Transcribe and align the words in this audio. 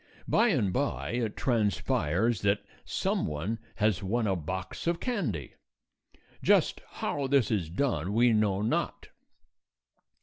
By 0.27 0.47
and 0.47 0.73
by 0.73 1.11
it 1.11 1.37
transpires 1.37 2.41
that 2.41 2.65
some 2.83 3.27
one 3.27 3.59
has 3.75 4.01
won 4.01 4.25
a 4.25 4.35
box 4.35 4.87
of 4.87 4.99
candy. 4.99 5.53
Just 6.41 6.81
how 6.89 7.27
this 7.27 7.51
is 7.51 7.69
done 7.69 8.11
we 8.11 8.33
know 8.33 8.63
not. 8.63 9.09